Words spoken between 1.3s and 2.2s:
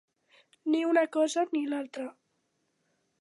ni l'altra.